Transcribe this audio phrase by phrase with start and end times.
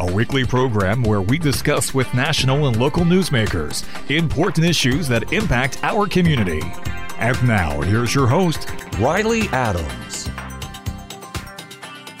[0.00, 5.78] a weekly program where we discuss with national and local newsmakers important issues that impact
[5.84, 6.60] our community.
[7.18, 8.68] And now, here's your host,
[8.98, 10.28] Riley Adams.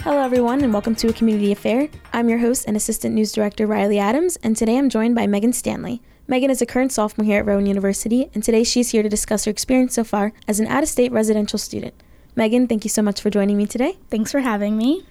[0.02, 1.88] Hello, everyone, and welcome to A Community Affair.
[2.12, 5.52] I'm your host and Assistant News Director, Riley Adams, and today I'm joined by Megan
[5.52, 6.00] Stanley.
[6.28, 9.46] Megan is a current sophomore here at Rowan University, and today she's here to discuss
[9.46, 11.94] her experience so far as an out of state residential student.
[12.36, 13.96] Megan, thank you so much for joining me today.
[14.10, 15.04] Thanks for having me.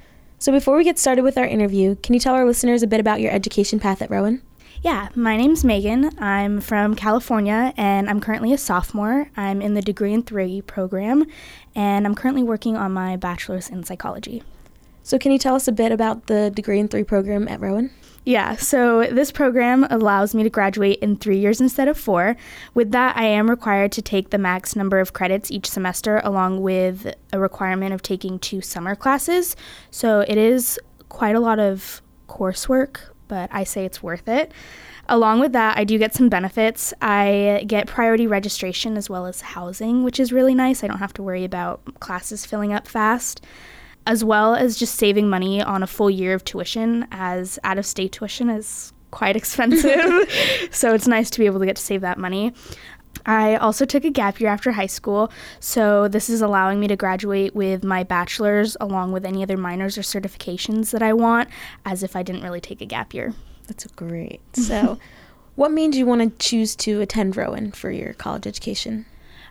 [0.44, 3.00] So, before we get started with our interview, can you tell our listeners a bit
[3.00, 4.42] about your education path at Rowan?
[4.82, 6.12] Yeah, my name's Megan.
[6.20, 9.30] I'm from California and I'm currently a sophomore.
[9.38, 11.24] I'm in the Degree in Three program
[11.74, 14.44] and I'm currently working on my bachelor's in psychology.
[15.04, 17.92] So, can you tell us a bit about the Degree in Three program at Rowan?
[18.26, 22.38] Yeah, so this program allows me to graduate in three years instead of four.
[22.74, 26.62] With that, I am required to take the max number of credits each semester, along
[26.62, 29.58] with a requirement of taking two summer classes.
[29.92, 34.54] So it is quite a lot of coursework, but I say it's worth it.
[35.10, 36.94] Along with that, I do get some benefits.
[37.02, 40.82] I get priority registration as well as housing, which is really nice.
[40.82, 43.46] I don't have to worry about classes filling up fast
[44.06, 47.86] as well as just saving money on a full year of tuition, as out of
[47.86, 50.30] state tuition is quite expensive.
[50.72, 52.54] so it's nice to be able to get to save that money.
[53.26, 56.96] I also took a gap year after high school, so this is allowing me to
[56.96, 61.50] graduate with my bachelor's along with any other minors or certifications that I want,
[61.86, 63.34] as if I didn't really take a gap year.
[63.68, 64.42] That's great.
[64.54, 65.00] So,
[65.56, 69.06] what made you want to choose to attend Rowan for your college education?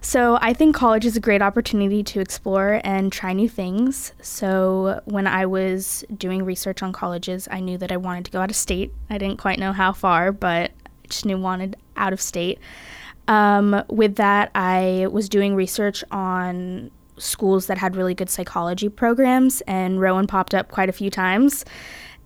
[0.04, 4.12] So I think college is a great opportunity to explore and try new things.
[4.20, 8.40] So when I was doing research on colleges, I knew that I wanted to go
[8.40, 8.92] out of state.
[9.08, 12.58] I didn't quite know how far, but I just knew I wanted out of state.
[13.28, 19.60] Um, with that, I was doing research on schools that had really good psychology programs,
[19.62, 21.64] and Rowan popped up quite a few times.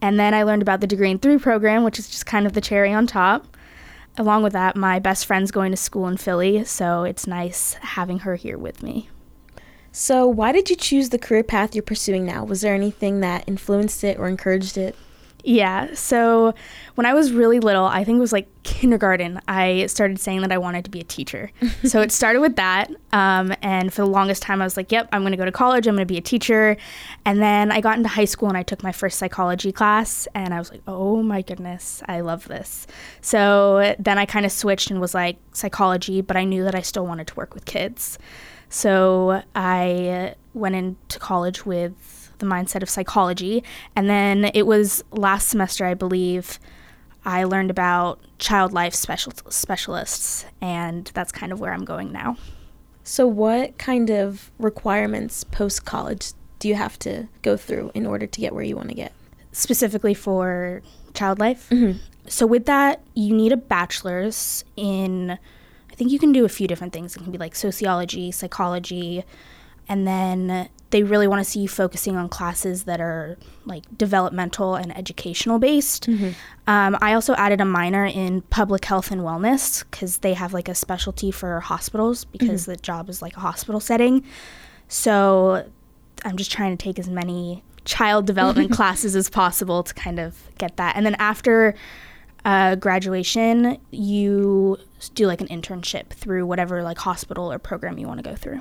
[0.01, 2.55] And then I learned about the Degree in Three program, which is just kind of
[2.55, 3.47] the cherry on top
[4.19, 8.21] along with that, my best friend's going to school in Philly, so it's nice having
[8.21, 9.09] her here with me.
[9.93, 12.45] So, why did you choose the career path you're pursuing now?
[12.45, 14.95] Was there anything that influenced it or encouraged it?
[15.47, 15.95] Yeah.
[15.95, 16.55] So
[16.97, 20.51] when I was really little, I think it was like kindergarten, I started saying that
[20.51, 21.53] I wanted to be a teacher.
[21.85, 22.91] so it started with that.
[23.13, 25.53] Um, and for the longest time, I was like, yep, I'm going to go to
[25.53, 25.87] college.
[25.87, 26.77] I'm going to be a teacher.
[27.25, 30.27] And then I got into high school and I took my first psychology class.
[30.35, 32.89] And I was like, oh my goodness, I love this.
[33.21, 36.83] So then I kind of switched and was like, psychology, but I knew that I
[36.83, 38.19] still wanted to work with kids.
[38.69, 43.63] So I went into college with the mindset of psychology.
[43.95, 46.59] And then it was last semester, I believe,
[47.27, 52.37] I learned about child life special- specialists, and that's kind of where I'm going now.
[53.03, 58.27] So, what kind of requirements post college do you have to go through in order
[58.27, 59.13] to get where you want to get?
[59.51, 60.83] Specifically for
[61.15, 61.69] child life?
[61.71, 61.99] Mm-hmm.
[62.29, 66.69] So, with that, you need a bachelor's in, I think you can do a few
[66.69, 67.17] different things.
[67.17, 69.25] It can be like sociology, psychology,
[69.89, 74.77] and then they really want to see you focusing on classes that are like developmental
[74.77, 76.09] and educational based.
[76.09, 76.31] Mm-hmm.
[76.69, 80.69] Um, I also added a minor in public health and wellness because they have like
[80.69, 82.73] a specialty for hospitals because mm-hmm.
[82.73, 84.25] the job is like a hospital setting.
[84.89, 85.69] So
[86.25, 90.41] I'm just trying to take as many child development classes as possible to kind of
[90.59, 90.95] get that.
[90.97, 91.75] And then after
[92.45, 94.79] uh, graduation, you
[95.15, 98.61] do like an internship through whatever like hospital or program you want to go through.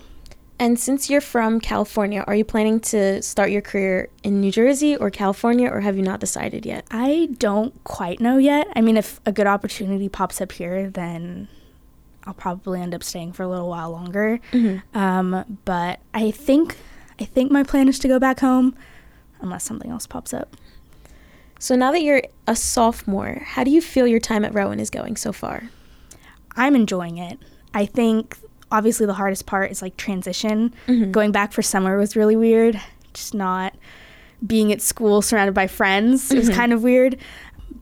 [0.58, 4.96] And since you're from California, are you planning to start your career in New Jersey
[4.96, 6.86] or California, or have you not decided yet?
[6.90, 8.68] I don't quite know yet.
[8.74, 11.50] I mean, if a good opportunity pops up here, then
[12.24, 14.40] I'll probably end up staying for a little while longer.
[14.54, 14.98] Mm-hmm.
[14.98, 16.78] Um, but I think
[17.20, 18.76] I think my plan is to go back home,
[19.42, 20.56] unless something else pops up.
[21.60, 24.90] So now that you're a sophomore, how do you feel your time at Rowan is
[24.90, 25.70] going so far?
[26.56, 27.40] I'm enjoying it.
[27.74, 28.38] I think
[28.76, 30.74] obviously the hardest part is like transition.
[30.88, 31.12] Mm-hmm.
[31.12, 32.80] Going back for summer was really weird.
[33.14, 33.74] Just not
[34.46, 36.26] being at school surrounded by friends.
[36.26, 36.36] Mm-hmm.
[36.36, 37.18] It was kind of weird.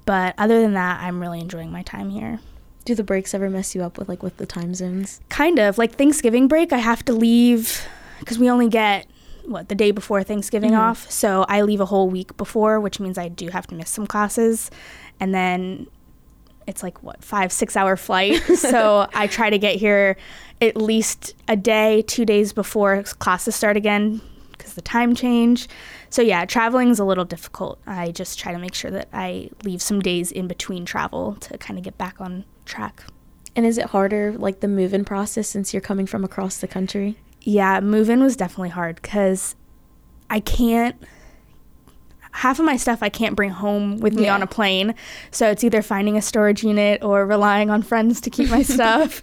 [0.06, 2.40] But other than that, I'm really enjoying my time here.
[2.86, 5.20] Do the breaks ever mess you up with like with the time zones?
[5.30, 5.78] Kind of.
[5.78, 7.88] Like Thanksgiving break, I have to leave
[8.20, 9.08] because we only get
[9.46, 10.82] what the day before Thanksgiving mm-hmm.
[10.82, 11.10] off.
[11.10, 14.06] So I leave a whole week before, which means I do have to miss some
[14.06, 14.70] classes.
[15.20, 15.88] And then
[16.68, 18.42] it's like what five six hour flight?
[18.56, 20.16] So i try to get here
[20.62, 24.22] at least a day two days before classes start again
[24.52, 25.68] because the time change.
[26.10, 27.80] So yeah traveling is a little difficult.
[27.86, 31.58] I just try to make sure that i leave some days in between travel to
[31.58, 33.04] kind of get back on track.
[33.56, 37.18] And is it harder, like the move-in process, since you're coming from across the country?
[37.44, 39.56] yeah move-in was definitely hard because
[40.30, 40.96] i can't
[42.34, 44.36] half of my stuff i can't bring home with me Yeah.
[44.36, 44.94] on a plane
[45.32, 49.22] so it's either finding a storage unit or relying on friends to keep my stuff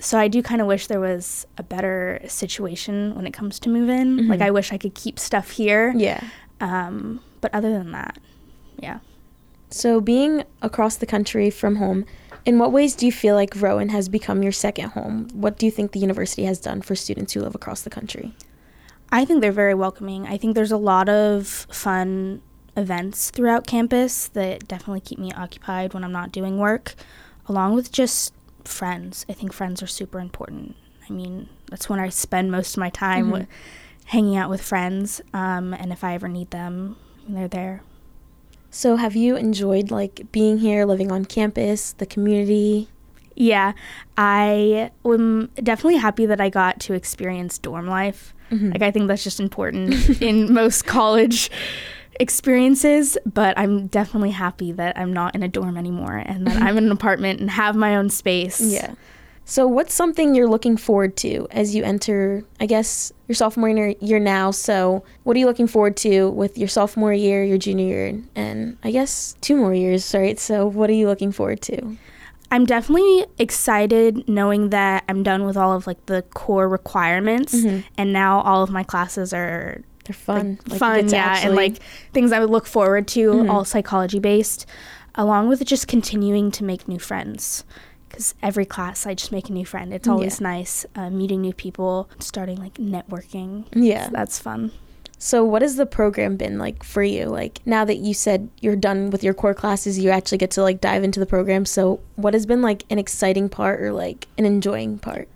[0.00, 3.68] so i do kind of wish there was a better situation when it comes to
[3.68, 6.20] move-in like i wish i could keep stuff here Yeah.
[6.60, 8.18] um, but other than that
[8.78, 8.98] yeah
[9.70, 12.04] So, being across the country from home,
[12.46, 15.26] in what ways do you feel like Rowan has become your second home?
[15.34, 18.26] What do you think the university has done for students who live across the country?
[19.14, 20.26] I think they're very welcoming.
[20.26, 22.42] I think there's a lot of fun
[22.76, 26.96] events throughout campus that definitely keep me occupied when I'm not doing work,
[27.46, 28.34] along with just
[28.64, 29.24] friends.
[29.28, 30.74] I think friends are super important.
[31.08, 33.46] I mean, that's when I spend most of my time wi-
[34.06, 36.96] hanging out with friends, um, and if I ever need them,
[37.28, 37.84] they're there.
[38.72, 42.88] So, have you enjoyed like being here, living on campus, the community?
[43.36, 43.74] Yeah,
[44.18, 48.33] I am definitely happy that I got to experience dorm life.
[48.50, 48.72] Mm-hmm.
[48.72, 51.50] Like, I think that's just important in most college
[52.20, 56.76] experiences, but I'm definitely happy that I'm not in a dorm anymore and that I'm
[56.78, 58.60] in an apartment and have my own space.
[58.60, 58.94] Yeah.
[59.46, 63.94] So, what's something you're looking forward to as you enter, I guess, your sophomore year,
[64.00, 64.50] year now?
[64.50, 68.78] So, what are you looking forward to with your sophomore year, your junior year, and
[68.82, 70.38] I guess two more years, right?
[70.38, 71.96] So, what are you looking forward to?
[72.50, 77.52] I'm definitely excited knowing that I'm done with all of like the core requirements
[77.98, 80.58] and now all of my classes are They're fun.
[80.62, 81.78] like, Like, fun, yeah, and like
[82.12, 84.66] things I would look forward to, all psychology based,
[85.14, 87.64] along with just continuing to make new friends.
[88.08, 89.92] Because every class, I just make a new friend.
[89.92, 93.64] It's always nice uh, meeting new people, starting like networking.
[93.74, 94.06] Yeah.
[94.06, 94.70] So that's fun.
[95.26, 97.24] So, what has the program been like for you?
[97.24, 100.62] Like, now that you said you're done with your core classes, you actually get to
[100.62, 101.64] like dive into the program.
[101.64, 105.26] So, what has been like an exciting part or like an enjoying part?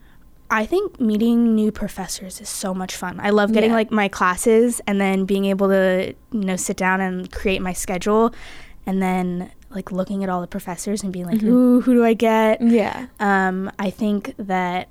[0.50, 3.18] I think meeting new professors is so much fun.
[3.18, 3.76] I love getting Yeah.
[3.76, 7.72] like my classes and then being able to, you know, sit down and create my
[7.72, 8.34] schedule
[8.84, 12.12] and then like looking at all the professors and being like, ooh, who do I
[12.12, 12.60] get?
[12.60, 13.06] Yeah.
[13.20, 14.88] Um, I think that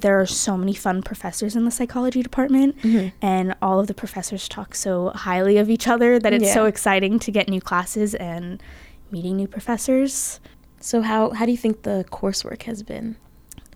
[0.00, 2.76] there are so many fun professors in the psychology department,
[3.20, 7.18] and all of the professors talk so highly of each other that it's so exciting
[7.20, 8.62] to get new classes and
[9.10, 10.40] meeting new professors.
[10.80, 13.16] So, how, how do you think the coursework has been?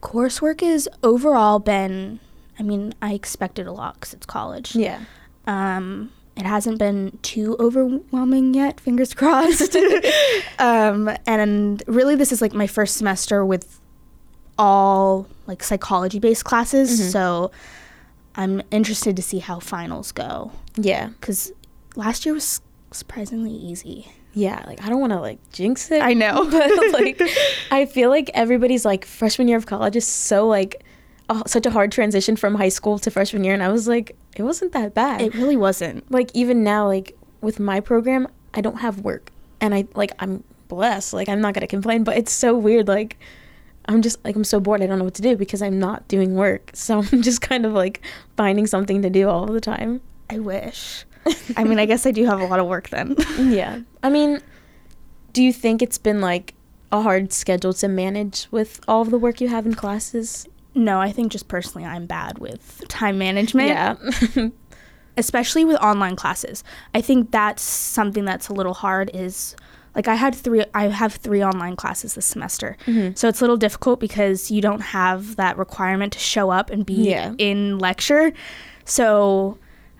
[0.00, 2.18] Coursework has overall been,
[2.58, 4.74] I mean, I expected a lot because it's college.
[4.74, 5.00] Yeah.
[5.46, 9.76] Um, it hasn't been too overwhelming yet, fingers crossed.
[10.58, 13.80] um, and really, this is like my first semester with
[14.58, 16.90] all like psychology based classes.
[17.00, 17.10] Mm-hmm.
[17.10, 17.50] So
[18.34, 21.08] I'm interested to see how finals go Yeah.
[21.20, 21.52] because
[21.94, 22.60] last year was
[22.90, 24.08] surprisingly easy.
[24.34, 24.62] Yeah.
[24.66, 26.02] Like, I don't want to like jinx it.
[26.02, 26.44] I know.
[26.50, 27.20] but like,
[27.70, 30.82] I feel like everybody's like freshman year of college is so like,
[31.46, 33.52] such a hard transition from high school to freshman year.
[33.54, 35.22] And I was like, it wasn't that bad.
[35.22, 36.08] it really wasn't.
[36.12, 39.30] like even now like with my program i don't have work
[39.60, 43.18] and i like i'm blessed like i'm not gonna complain but it's so weird like
[43.88, 46.06] i'm just like i'm so bored i don't know what to do because i'm not
[46.08, 48.00] doing work so i'm just kind of like
[48.36, 51.04] finding something to do all the time I wish.
[51.56, 53.14] I mean, I guess I do have a lot of work then.
[53.38, 54.40] yeah i mean
[55.32, 56.54] do you think it's been like
[56.90, 60.46] a hard schedule to manage with all of the work you have in classes
[60.78, 63.68] no, I think just personally, I'm bad with time management.
[63.70, 64.48] yeah
[65.16, 66.62] especially with online classes.
[66.94, 69.56] I think that's something that's a little hard is
[69.96, 72.76] like I had three I have 3 online classes this semester.
[72.86, 73.14] Mm-hmm.
[73.16, 76.86] So it's a little difficult because you don't have that requirement to show up and
[76.86, 77.32] be Yeah.
[77.38, 78.32] in lecture.
[78.84, 79.58] So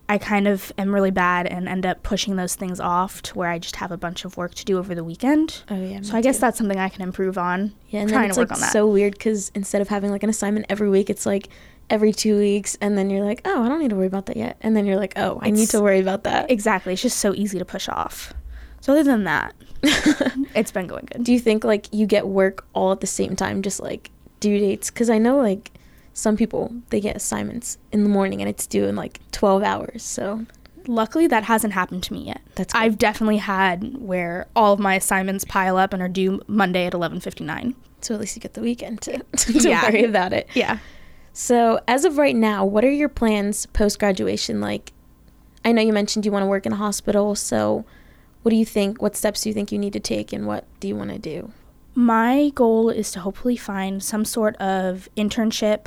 [0.09, 3.50] I kind of am really bad and end up pushing those things off to where
[3.50, 5.62] I just have a bunch of work to do over the weekend.
[5.69, 7.73] oh yeah So I guess that's something I can improve on.
[7.88, 8.73] Yeah, and trying it's to work like on that.
[8.73, 11.49] so weird because instead of having like an assignment every week, it's like
[11.91, 14.37] every two weeks, and then you're like, oh, I don't need to worry about that
[14.37, 16.50] yet, and then you're like, oh, I need to worry about that.
[16.50, 16.93] exactly.
[16.93, 18.33] It's just so easy to push off.
[18.81, 19.55] So other than that,
[20.55, 21.25] it's been going good.
[21.25, 24.59] Do you think like you get work all at the same time, just like due
[24.59, 24.90] dates?
[24.90, 25.73] Because I know like
[26.14, 30.02] some people they get assignments in the morning and it's due in like twelve hours.
[30.02, 30.47] So
[30.88, 32.40] Luckily, that hasn't happened to me yet.
[32.55, 32.78] That's good.
[32.81, 36.95] I've definitely had where all of my assignments pile up and are due Monday at
[36.95, 37.75] eleven fifty nine.
[38.02, 39.83] so at least you get the weekend to to Yeah.
[39.83, 40.49] worry about it.
[40.55, 40.78] Yeah.
[41.33, 44.61] So, as of right now, what are your plans post graduation?
[44.61, 44.93] Like,
[45.64, 47.35] I know you mentioned you want to work in a hospital.
[47.35, 47.85] So,
[48.47, 49.03] what do you think?
[49.03, 51.19] What steps do you think you need to take, and what do you want to
[51.19, 51.50] do?
[51.97, 55.87] My goal is to hopefully find some sort of internship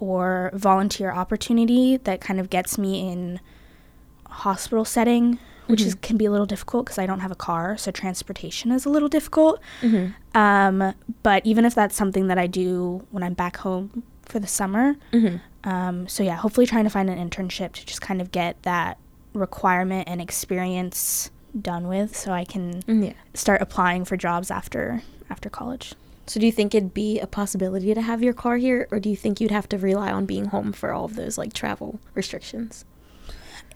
[0.00, 3.38] or volunteer opportunity that kind of gets me in
[4.28, 5.38] hospital setting,
[5.68, 8.72] which is can be a little difficult because I don't have a car, so transportation
[8.72, 9.60] is a little difficult.
[10.34, 14.48] Um, but even if that's something that I do when I'm back home for the
[14.48, 14.96] summer,
[15.62, 18.98] um, so yeah, hopefully trying to find an internship to just kind of get that
[19.34, 23.12] requirement and experience done with, so I can Yeah.
[23.34, 25.94] start applying for jobs after after college.
[26.28, 29.08] So do you think it'd be a possibility to have your car here, or do
[29.08, 31.98] you think you'd have to rely on being home for all of those like travel
[32.14, 32.84] restrictions?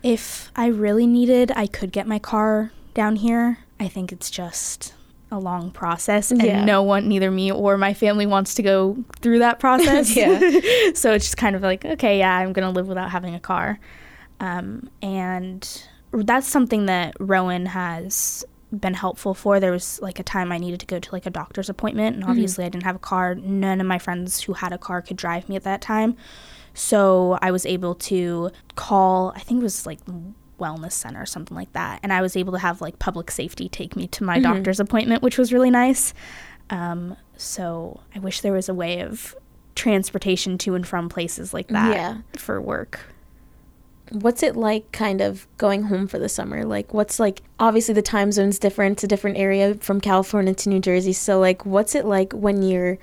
[0.03, 3.59] If I really needed, I could get my car down here.
[3.79, 4.95] I think it's just
[5.31, 6.65] a long process, and Yeah.
[6.65, 10.15] no one, neither me or my family, wants to go through that process.
[10.17, 10.39] Yeah.
[10.95, 13.79] so it's just kind of like, okay, yeah, I'm gonna live without having a car,
[14.41, 15.83] um, and
[16.13, 19.59] that's something that Rowan has been helpful for.
[19.61, 22.25] There was like a time I needed to go to like a doctor's appointment, and
[22.25, 23.35] obviously I didn't have a car.
[23.35, 26.17] None of my friends who had a car could drive me at that time.
[26.75, 29.99] So I was able to call, I think it was like
[30.61, 31.99] wellness center or something like that.
[32.03, 35.23] And I was able to have like public safety take me to my doctor's appointment,
[35.23, 36.15] which was really nice.
[36.71, 39.35] Um, so I wish there was a way of
[39.75, 42.19] transportation to and from places like that Yeah.
[42.37, 43.01] for work.
[44.11, 46.65] What's it like kind of going home for the summer?
[46.65, 50.69] Like what's like obviously the time zone's different, it's a different area from California to
[50.69, 51.13] New Jersey.
[51.13, 52.99] So like what's it like when you're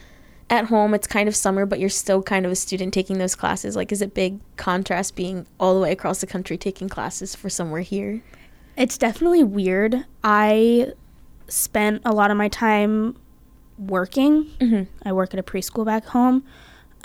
[0.50, 3.36] at home, it's kind of summer, but you're still kind of a student taking those
[3.36, 3.76] classes?
[3.76, 7.50] Like is it big contrast being all the way across the country taking classes for
[7.50, 8.22] somewhere here?
[8.76, 10.06] It's definitely weird.
[10.24, 10.94] I
[11.48, 13.18] spent a lot of my time
[13.78, 14.46] working.
[14.60, 14.84] Mm-hmm.
[15.08, 16.44] I work at a preschool back home.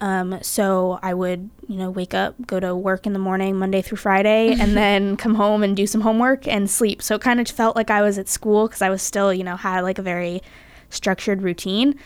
[0.02, 3.82] Um, so I would, you know, wake up, go to work in the morning, Monday
[3.82, 7.00] through Friday, and then come home and do some homework and sleep.
[7.02, 9.44] So it kind of felt like I was at school because I was still, you
[9.44, 10.42] know, had like a very
[10.90, 11.98] structured routine.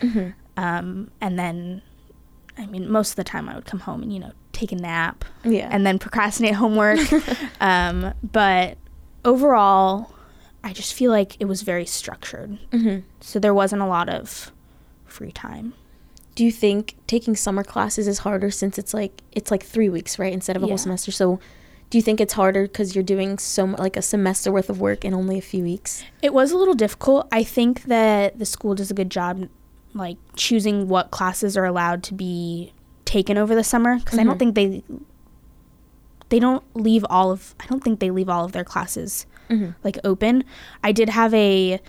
[0.57, 1.81] Um, and then,
[2.57, 4.75] I mean, most of the time I would come home and, you know, take a
[4.75, 5.67] nap Yeah.
[5.71, 6.99] and then procrastinate homework.
[7.61, 8.77] um, but
[9.25, 10.11] overall,
[10.63, 12.59] I just feel like it was very structured.
[13.21, 14.51] So there wasn't a lot of
[15.05, 15.73] free time.
[16.37, 20.19] Do you think taking summer classes is harder since it's like it's like three weeks
[20.19, 20.69] right instead of a Yeah.
[20.71, 21.39] whole semester so
[21.89, 25.03] do you think it's harder because you're doing so like a semester worth of work
[25.03, 27.27] in only a few weeks It was a little difficult.
[27.31, 29.49] I think that the school does a good job,
[29.93, 32.73] like choosing what classes are allowed to be
[33.05, 33.97] taken over the summer.
[33.97, 34.53] Because I don't mm-hmm.
[34.53, 34.83] think they
[36.29, 37.55] they don't leave all of.
[37.59, 39.71] I don't think they leave all of their classes mm-hmm.
[39.83, 40.43] like open.
[40.83, 41.79] I did have a.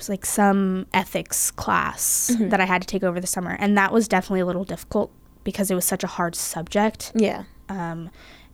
[0.00, 3.92] Was like some ethics class that I had to take over the summer, and that
[3.92, 5.10] was definitely a little difficult
[5.44, 8.10] because it was such a hard subject yeah um,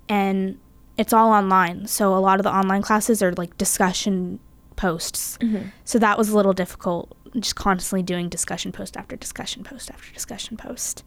[0.08, 0.58] and
[0.98, 1.86] it's all online.
[1.86, 4.38] So a lot of the online classes are like discussion
[4.76, 5.38] posts.
[5.84, 10.12] So that was a little difficult, just constantly doing discussion post after discussion post after
[10.12, 11.02] discussion post.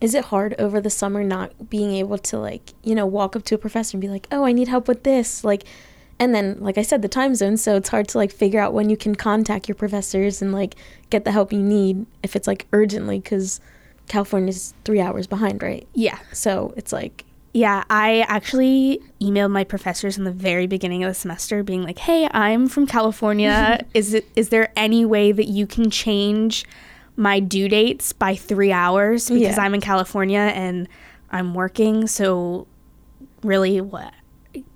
[0.00, 3.42] is it hard over the summer not being able to like you know walk up
[3.44, 5.64] to a professor and be like oh i need help with this like
[6.20, 8.72] and then like i said the time zone so it's hard to like figure out
[8.72, 10.74] when you can contact your professors and like
[11.10, 13.60] get the help you need if it's like urgently because
[14.08, 16.18] california's three hours behind right Yeah.
[16.32, 21.14] so it's like Yeah, I actually emailed my professors in the very beginning of the
[21.14, 23.80] semester being like, "Hey, I'm from California.
[23.94, 26.64] is it is there any way that you can change
[27.16, 29.62] my due dates by 3 hours because Yeah.
[29.64, 30.88] I'm in California and
[31.32, 32.66] I'm working, so
[33.42, 34.12] really what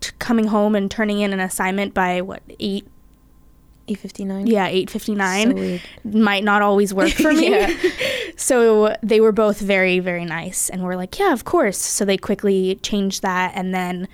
[0.01, 2.87] t- coming home and turning in an assignment by what 8
[3.89, 7.77] 859 yeah, 8:59 So might not always work for me.
[8.37, 11.79] So they were both very, very nice and were like, yeah, of course.
[11.79, 14.09] So they quickly changed that and then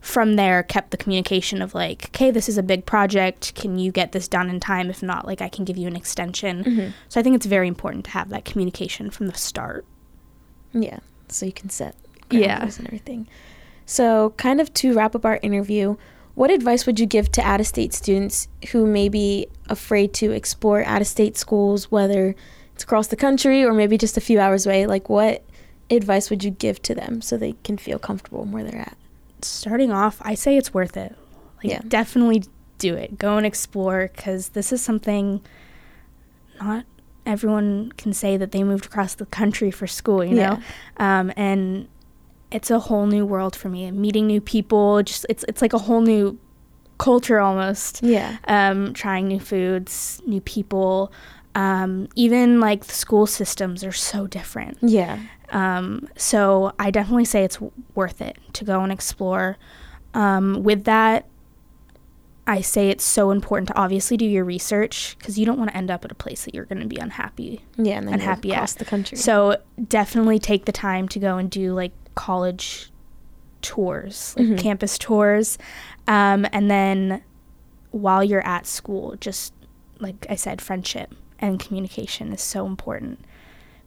[0.00, 3.54] from there kept the communication of like, okay, this is a big project.
[3.54, 4.90] Can you get this done in time?
[4.90, 6.62] If not, like I can give you an extension.
[6.64, 6.88] Mm-hmm.
[7.08, 9.84] So I think it's very important to have that communication from the start.
[10.72, 11.96] Yeah, so you can set
[12.30, 12.62] Yeah.
[12.62, 13.26] and everything.
[13.86, 15.96] So, kind of to wrap up our interview,
[16.34, 20.32] what advice would you give to out of state students who may be afraid to
[20.32, 22.34] explore out of state schools, whether
[22.74, 24.86] it's across the country or maybe just a few hours away?
[24.86, 25.44] Like, what
[25.90, 28.96] advice would you give to them so they can feel comfortable where they're at?
[29.42, 31.14] Starting off, I say it's worth it.
[31.58, 31.80] Like Yeah.
[31.86, 32.44] definitely
[32.78, 33.18] do it.
[33.18, 35.40] Go and explore cuz this is something
[36.60, 36.84] not
[37.26, 40.58] everyone can say that they moved across the country for school, you know?
[40.98, 41.88] Um, and
[42.54, 43.90] it's a whole new world for me.
[43.90, 46.38] Meeting new people, just it's it's like a whole new
[46.98, 48.02] culture almost.
[48.02, 48.38] Yeah.
[48.46, 51.12] Um, trying new foods, new people.
[51.56, 54.78] Um, even like the school systems are so different.
[54.80, 55.18] Yeah.
[55.50, 59.56] Um, so I definitely say it's w- worth it to go and explore.
[60.14, 61.26] Um, with that,
[62.46, 65.76] I say it's so important to obviously do your research because you don't want to
[65.76, 67.64] end up at a place that you're going to be unhappy.
[67.76, 68.78] Yeah, and then unhappy across at.
[68.78, 69.18] the country.
[69.18, 69.56] So
[69.88, 72.90] definitely take the time to go and do like college
[73.62, 75.58] tours, like campus tours,
[76.06, 77.22] um, and then
[77.90, 79.52] while you're at school, just
[80.00, 83.20] like I said, friendship and communication is so important.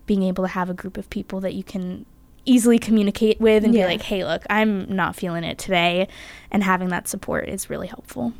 [0.05, 2.05] Being able to have a group of people that you can
[2.45, 3.83] easily communicate with and Yeah.
[3.83, 6.07] be like, "Hey, look, I'm not feeling it today,"
[6.49, 8.33] and having that support is really helpful.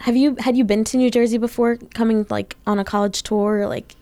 [0.00, 3.60] have you had you been to New Jersey before, coming like on a college tour,
[3.60, 3.96] or like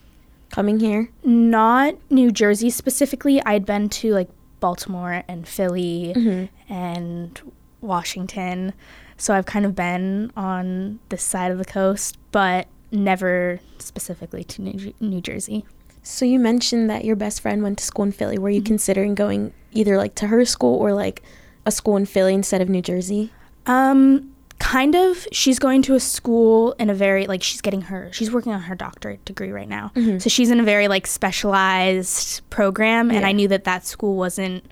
[0.50, 1.08] coming here?
[1.24, 3.40] not New Jersey specifically.
[3.46, 4.28] I'd been to like
[4.64, 7.52] Baltimore and Philly and
[7.82, 8.72] Washington.
[9.18, 14.62] So I've kind of been on this side of the coast, but never specifically to
[14.62, 15.66] New, New Jersey.
[16.02, 18.38] So you mentioned that your best friend went to school in Philly.
[18.38, 21.22] Were you considering going either like to her school or like
[21.66, 23.34] a school in Philly instead of New Jersey?
[23.66, 25.26] Um, kind of.
[25.32, 28.62] She's going to a school in a very like she's getting her she's working on
[28.62, 29.92] her doctorate degree right now.
[30.18, 33.28] So she's in a very like specialized program, and Yeah.
[33.28, 34.64] I knew that that school wasn't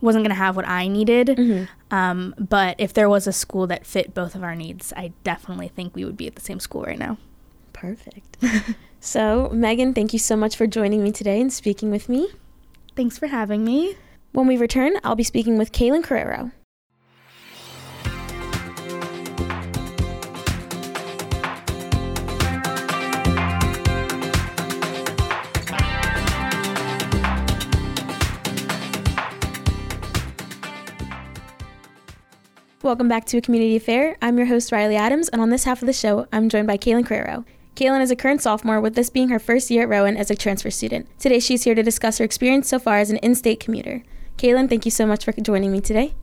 [0.00, 1.68] wasn't going to have what I needed.
[1.92, 5.68] Um, but if there was a school that fit both of our needs, I definitely
[5.68, 7.18] think we would be at the same school right now.
[7.72, 8.36] Perfect.
[9.00, 12.28] so, Megan, thank you so much for joining me today and speaking with me.
[12.96, 13.96] Thanks for having me.
[14.32, 16.50] When we return, I'll be speaking with Kaylynn Carrero.
[32.82, 34.16] Welcome back to A Community Affair.
[34.20, 36.76] I'm your host, Riley Adams, and on this half of the show, I'm joined by
[36.76, 37.44] Kaylynn Carrero.
[37.76, 40.34] Kaylynn is a current sophomore, with this being her first year at Rowan as a
[40.34, 41.06] transfer student.
[41.20, 44.02] Today, she's here to discuss her experience so far as an in state commuter.
[44.36, 46.14] Kaylynn, thank you so much for joining me today.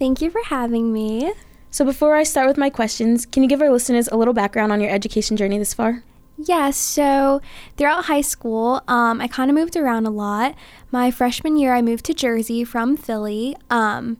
[0.00, 1.32] Thank you for having me.
[1.70, 4.72] So, before I start with my questions, can you give our listeners a little background
[4.72, 6.02] on your education journey this far?
[6.36, 7.40] Yes, so
[7.76, 10.56] throughout high school, um, I kind of moved around a lot.
[10.90, 13.56] My freshman year, I moved to Jersey from Philly.
[13.70, 14.18] Um,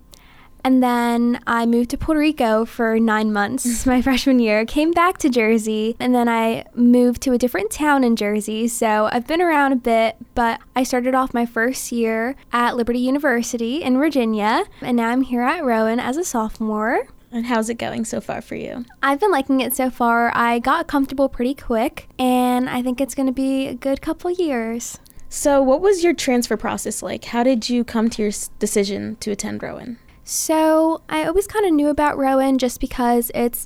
[0.68, 3.86] and then I moved to Puerto Rico for nine months mm.
[3.86, 8.04] my freshman year, came back to Jersey, and then I moved to a different town
[8.04, 8.68] in Jersey.
[8.68, 12.98] So I've been around a bit, but I started off my first year at Liberty
[12.98, 17.08] University in Virginia, and now I'm here at Rowan as a sophomore.
[17.32, 18.84] And how's it going so far for you?
[19.02, 20.30] I've been liking it so far.
[20.36, 24.30] I got comfortable pretty quick, and I think it's going to be a good couple
[24.30, 24.98] years.
[25.30, 27.24] So, what was your transfer process like?
[27.24, 29.98] How did you come to your decision to attend Rowan?
[30.30, 33.64] So, I always kind of knew about Rowan just because it's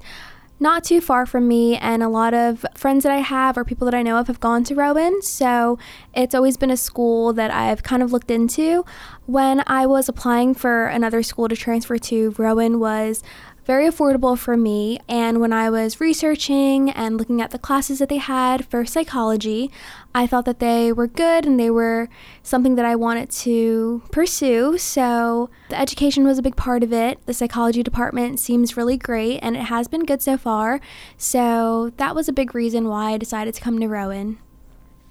[0.61, 3.85] not too far from me, and a lot of friends that I have or people
[3.87, 5.23] that I know of have gone to Rowan.
[5.23, 5.77] So,
[6.15, 8.85] it's always been a school that I've kind of looked into.
[9.27, 13.25] When I was applying for another school to transfer to, Rowan was
[13.65, 14.99] very affordable for me.
[15.09, 19.71] And when I was researching and looking at the classes that they had for psychology,
[20.15, 22.09] I thought that they were good and they were
[22.43, 24.79] something that I wanted to pursue.
[24.79, 27.25] So the education was a big part of it.
[27.27, 30.81] The psychology department seems really great and it has been good so far.
[31.17, 34.39] So that was a big reason why I decided to come to Rowan.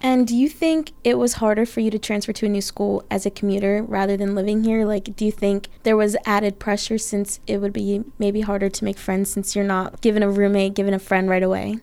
[0.04, 3.04] And do you think it was harder for you to transfer to a new school
[3.08, 4.84] as a commuter rather than living here?
[4.84, 8.84] Like, do you think there was added pressure since it would be maybe harder to
[8.84, 11.78] make friends since you're not given a roommate, given a friend right away?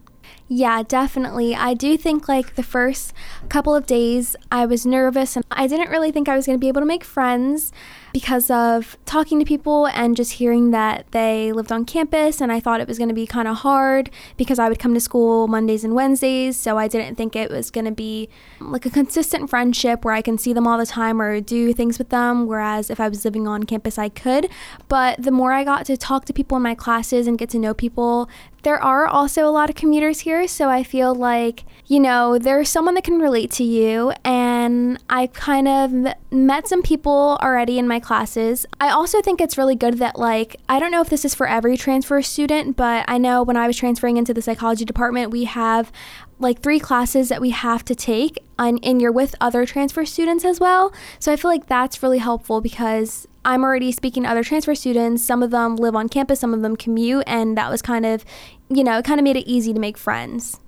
[0.51, 1.55] Yeah, definitely.
[1.55, 3.13] I do think like the first
[3.47, 6.59] couple of days I was nervous and I didn't really think I was going to
[6.59, 7.71] be able to make friends
[8.13, 12.59] because of talking to people and just hearing that they lived on campus and I
[12.59, 15.47] thought it was going to be kind of hard because I would come to school
[15.47, 18.89] Mondays and Wednesdays, so I didn't think it was going to be um, like a
[18.89, 22.47] consistent friendship where I can see them all the time or do things with them
[22.47, 24.49] whereas if I was living on campus I could.
[24.87, 27.59] But the more I got to talk to people in my classes and get to
[27.59, 28.29] know people,
[28.63, 32.69] there are also a lot of commuters here, so I feel like, you know, there's
[32.69, 34.11] someone that can relate to you.
[34.23, 38.65] And I kind of met some people already in my classes.
[38.79, 41.47] I also think it's really good that, like, I don't know if this is for
[41.47, 45.45] every transfer student, but I know when I was transferring into the psychology department, we
[45.45, 45.91] have
[46.39, 50.45] like three classes that we have to take and, and you're with other transfer students
[50.45, 50.93] as well.
[51.19, 55.23] So i feel like that's really helpful because i'm already speaking to other transfer students.
[55.23, 58.25] Some of them live on campus some of them commute and that was kind of
[58.69, 60.59] you know it kind of made it easy to make friends.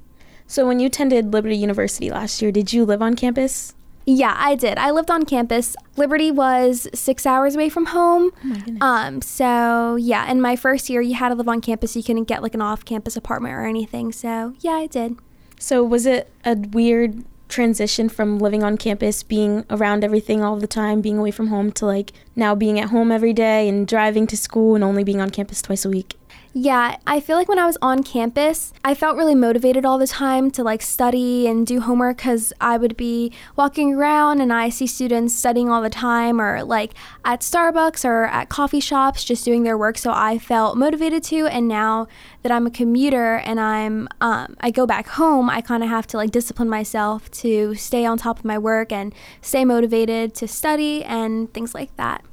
[0.48, 3.74] So, when you attended Liberty University last year, did you live on campus?
[4.06, 4.78] yeah i did.
[4.78, 5.76] I lived on campus.
[5.96, 8.32] Liberty was six hours away from home.
[8.44, 11.96] Oh um so yeah in my first year you had to live on campus.
[11.96, 14.12] You couldn't get like an off-campus apartment or anything.
[14.12, 15.18] So yeah i did
[15.62, 20.66] So, was it a weird transition from living on campus, being around everything all the
[20.66, 24.26] time, being away from home, to like now being at home every day and driving
[24.26, 26.16] to school and only being on campus twice a week?
[26.54, 30.06] Yeah, I feel like when I was on campus, I felt really motivated all the
[30.06, 34.68] time to like study and do homework because I would be walking around and I
[34.68, 39.46] see students studying all the time or like at Starbucks or at coffee shops just
[39.46, 39.98] doing their work.
[39.98, 41.48] So I felt motivated to.
[41.48, 42.10] And now
[42.44, 46.06] that I'm a commuter and I'm um, I go back home, I kind of have
[46.08, 50.50] to like discipline myself to stay on top of my work and stay motivated to
[50.50, 52.26] study and things like that.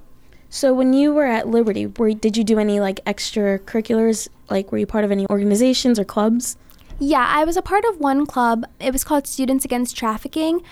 [0.51, 4.29] So when you were at Liberty, were, did you do any like extracurriculars?
[4.49, 6.57] Like were you part of any organizations or clubs?
[6.99, 8.65] Yeah, I was a part of one club.
[8.81, 10.63] It was called Students Against Trafficking.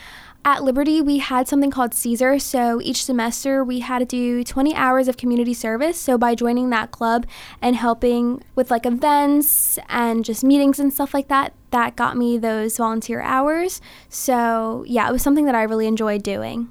[0.44, 2.40] At Liberty, we had something called CSER.
[2.40, 6.00] So each semester, we had to do 20 hours of community service.
[6.00, 7.26] So by joining that club
[7.60, 12.38] and helping with like events and just meetings and stuff like that, that got me
[12.38, 13.80] those volunteer hours.
[14.08, 16.70] So yeah, it was something that I really enjoyed doing.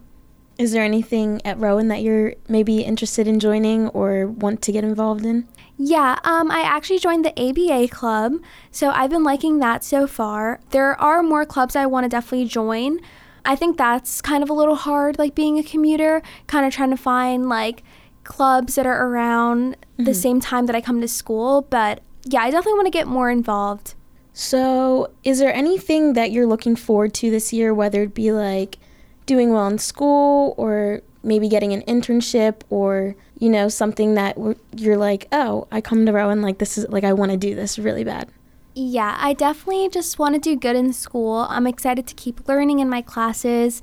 [0.58, 4.84] Is there anything at Rowan that you're maybe interested in joining or want to get
[4.84, 5.48] involved in?
[5.78, 8.36] Yeah, um, I actually joined the ABA club,
[8.72, 10.62] so I've been liking that so far.
[10.70, 13.00] There are more clubs I want to definitely join.
[13.44, 16.92] I think that's kind of a little hard, like being a commuter, kind of trying
[16.92, 17.84] to find like
[18.24, 20.06] clubs that are around mm-hmm.
[20.06, 21.64] the same time that I come to school.
[21.64, 23.96] But yeah, I definitely want to get more involved.
[24.34, 28.78] So, is there anything that you're looking forward to this year, whether it be like
[29.26, 34.38] doing well in school or maybe getting an internship or you know something that
[34.76, 37.56] you're like oh i come to rowan like this is like i want to do
[37.56, 38.30] this really bad.
[38.76, 41.48] Yeah i definitely just want to do good in school.
[41.50, 43.82] I'm excited to keep learning in my classes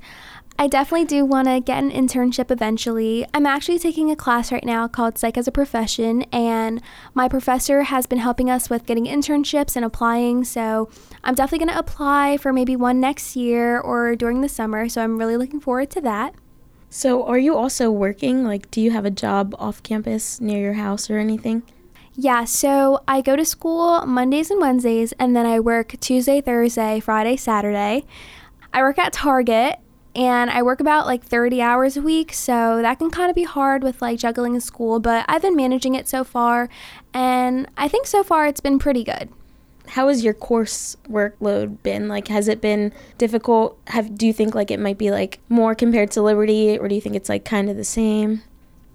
[0.57, 3.25] I definitely do want to get an internship eventually.
[3.33, 6.81] I'm actually taking a class right now called Psych as a Profession, and
[7.13, 10.43] my professor has been helping us with getting internships and applying.
[10.43, 10.89] So
[11.23, 14.87] I'm definitely going to apply for maybe one next year or during the summer.
[14.87, 16.35] So I'm really looking forward to that.
[16.89, 18.43] So, are you also working?
[18.43, 21.63] Like, do you have a job off campus near your house or anything?
[22.13, 26.99] Yeah, so I go to school Mondays and Wednesdays, and then I work Tuesday, Thursday,
[26.99, 28.05] Friday, Saturday.
[28.71, 29.79] I work at Target
[30.15, 33.43] and I work about like 30 hours a week, so that can kind of be
[33.43, 36.69] hard with like juggling school, but I've been managing it so far,
[37.13, 39.29] and I think so far it's been pretty good.
[39.87, 42.07] How has your course workload been?
[42.07, 43.77] Like has it been difficult?
[43.87, 46.95] Have do you think like it might be like more compared to Liberty or do
[46.95, 48.43] you think it's like kind of the same?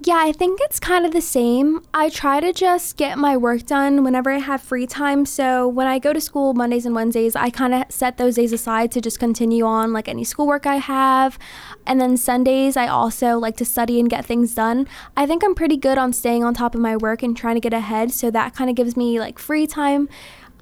[0.04, 1.82] Yeah, I think it's kind of the same.
[1.92, 5.26] I try to just get my work done whenever I have free time.
[5.26, 8.52] So when I go to school Mondays and Wednesdays, I kind of set those days
[8.52, 11.36] aside to just continue on like any schoolwork I have.
[11.84, 14.86] And then Sundays, I also like to study and get things done.
[15.16, 17.60] I think I'm pretty good on staying on top of my work and trying to
[17.60, 18.12] get ahead.
[18.12, 20.08] So that kind of gives me like free time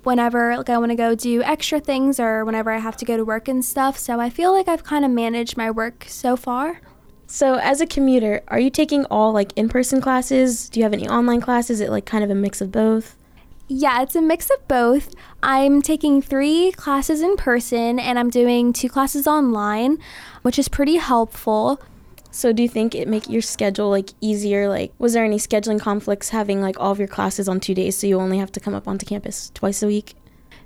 [0.03, 3.19] whenever like I want to go do extra things or whenever I have to go
[3.19, 3.99] to work and stuff.
[3.99, 6.81] So I feel like I've kind of managed my work so far.
[7.27, 10.69] So, as a commuter, are you taking all like in person classes?
[10.69, 11.81] Do you have any online classes?
[11.81, 13.17] Is it like kind of a mix of both?
[13.69, 15.13] Yeah, it's a mix of both.
[15.43, 19.99] I'm taking three classes in person and I'm doing two classes online,
[20.43, 21.81] which is pretty helpful.
[22.31, 24.69] So do you think it make your schedule like easier?
[24.69, 27.97] Like was there any scheduling conflicts having like all of your classes on two days
[27.97, 30.15] so you only have to come up onto campus twice a week?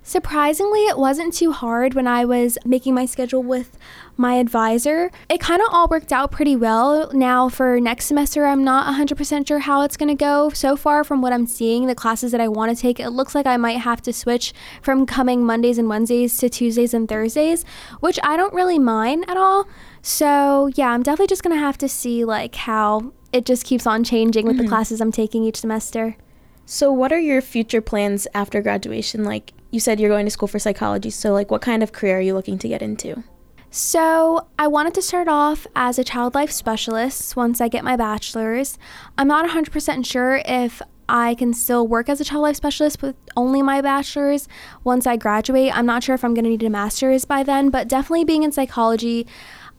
[0.02, 3.76] Surprisingly, it wasn't too hard when I was making my schedule with
[4.16, 5.10] my advisor.
[5.28, 7.10] It kind of all worked out pretty well.
[7.12, 10.50] Now, for next semester, I'm not 100% sure how it's going to go.
[10.50, 13.34] So far, from what I'm seeing, the classes that I want to take, it looks
[13.34, 17.64] like I might have to switch from coming Mondays and Wednesdays to Tuesdays and Thursdays,
[18.00, 19.68] which I don't really mind at all.
[20.02, 23.86] So, yeah, I'm definitely just going to have to see like how it just keeps
[23.86, 24.64] on changing with mm-hmm.
[24.64, 26.16] the classes I'm taking each semester.
[26.72, 29.24] So, what are your future plans after graduation?
[29.24, 31.10] Like, you said you're going to school for psychology.
[31.10, 33.24] So, like, what kind of career are you looking to get into?
[33.72, 37.96] So, I wanted to start off as a child life specialist once I get my
[37.96, 38.78] bachelor's.
[39.18, 43.16] I'm not 100% sure if I can still work as a child life specialist with
[43.36, 44.46] only my bachelor's
[44.84, 45.76] once I graduate.
[45.76, 48.44] I'm not sure if I'm going to need a master's by then, but definitely being
[48.44, 49.26] in psychology,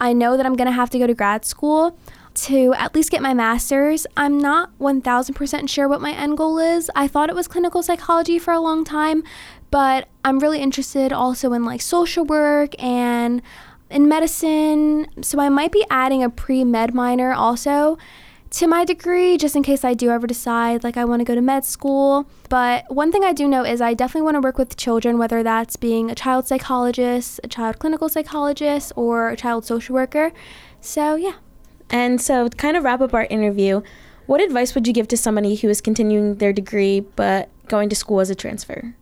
[0.02, 1.98] I know that I'm going to have to go to grad school
[2.34, 4.08] to at least get my master's.
[4.16, 6.90] I'm not 1000% sure what my end goal is.
[6.96, 9.24] I thought it was clinical psychology for a long time,
[9.70, 13.42] but I'm really interested also in like social work and
[13.90, 15.08] in medicine.
[15.22, 17.98] So I might be adding a pre med minor also
[18.52, 21.36] to my degree just in case I do ever decide like I want to go
[21.36, 22.28] to med school.
[22.50, 25.42] But one thing I do know is I definitely want to work with children, whether
[25.42, 30.32] that's being a child psychologist, a child clinical psychologist, or a child social worker.
[30.82, 31.36] So, yeah.
[31.92, 33.82] And so, to kind of wrap up our interview,
[34.26, 37.96] what advice would you give to somebody who is continuing their degree but going to
[37.96, 38.96] school as a transfer?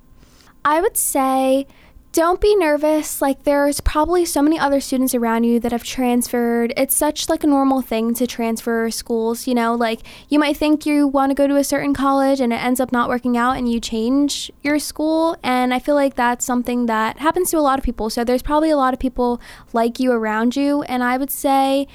[0.65, 1.67] I would say
[2.11, 3.21] don't be nervous.
[3.21, 6.73] Like there's probably so many other students around you that have transferred.
[6.75, 10.85] It's such like a normal thing to transfer schools, you know, like you might think
[10.85, 13.57] you want to go to a certain college and it ends up not working out
[13.57, 17.61] and you change your school and I feel like that's something that happens to a
[17.61, 18.09] lot of people.
[18.09, 19.39] So there's probably a lot of people
[19.71, 21.87] like you around you and I would say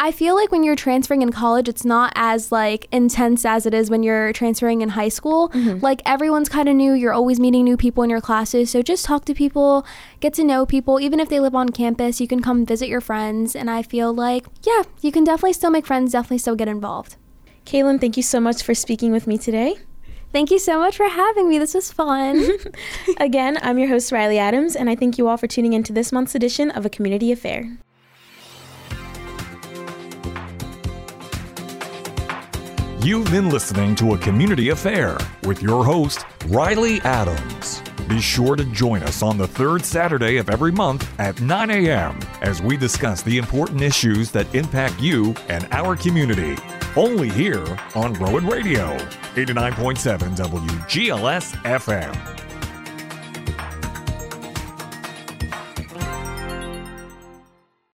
[0.00, 3.74] I feel like when you're transferring in college, it's not as like intense as it
[3.74, 5.48] is when you're transferring in high school.
[5.48, 5.80] Mm-hmm.
[5.80, 6.92] Like everyone's kind of new.
[6.92, 8.70] You're always meeting new people in your classes.
[8.70, 9.84] So just talk to people,
[10.20, 11.00] get to know people.
[11.00, 13.56] Even if they live on campus, you can come visit your friends.
[13.56, 17.16] And I feel like, yeah, you can definitely still make friends, definitely still get involved.
[17.66, 19.74] Kaylynn, thank you so much for speaking with me today.
[20.30, 21.58] Thank you so much for having me.
[21.58, 22.48] This was fun.
[23.18, 25.92] Again, I'm your host, Riley Adams, and I thank you all for tuning in to
[25.92, 27.78] this month's edition of A Community Affair.
[33.08, 37.80] You've been listening to A Community Affair with your host, Riley Adams.
[38.06, 42.18] Be sure to join us on the third Saturday of every month at 9 a.m.
[42.42, 46.54] as we discuss the important issues that impact you and our community.
[46.96, 48.94] Only here on Rowan Radio,
[49.36, 52.47] 89.7 WGLS FM.